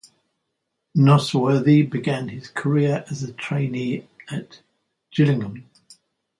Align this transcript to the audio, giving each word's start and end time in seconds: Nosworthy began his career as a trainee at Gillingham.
Nosworthy 0.97 1.83
began 1.87 2.29
his 2.29 2.49
career 2.49 3.05
as 3.11 3.21
a 3.21 3.33
trainee 3.33 4.07
at 4.31 4.59
Gillingham. 5.11 5.69